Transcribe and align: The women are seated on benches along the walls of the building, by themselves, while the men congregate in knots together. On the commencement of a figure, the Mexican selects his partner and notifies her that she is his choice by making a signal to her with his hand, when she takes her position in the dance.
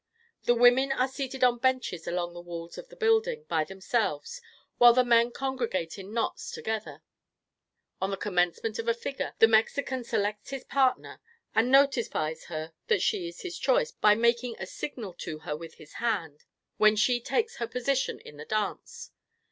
The 0.45 0.55
women 0.55 0.91
are 0.91 1.07
seated 1.07 1.43
on 1.43 1.59
benches 1.59 2.07
along 2.07 2.33
the 2.33 2.41
walls 2.41 2.75
of 2.79 2.87
the 2.87 2.95
building, 2.95 3.43
by 3.47 3.63
themselves, 3.63 4.41
while 4.79 4.93
the 4.93 5.03
men 5.05 5.29
congregate 5.29 5.99
in 5.99 6.11
knots 6.11 6.49
together. 6.49 7.03
On 8.01 8.09
the 8.09 8.17
commencement 8.17 8.79
of 8.79 8.87
a 8.87 8.95
figure, 8.95 9.35
the 9.37 9.47
Mexican 9.47 10.03
selects 10.03 10.49
his 10.49 10.63
partner 10.63 11.21
and 11.53 11.69
notifies 11.71 12.45
her 12.45 12.73
that 12.87 13.03
she 13.03 13.27
is 13.27 13.41
his 13.41 13.59
choice 13.59 13.91
by 13.91 14.15
making 14.15 14.55
a 14.57 14.65
signal 14.65 15.13
to 15.19 15.37
her 15.37 15.55
with 15.55 15.75
his 15.75 15.93
hand, 15.93 16.45
when 16.77 16.95
she 16.95 17.19
takes 17.21 17.57
her 17.57 17.67
position 17.67 18.19
in 18.21 18.37
the 18.37 18.45
dance. 18.45 19.11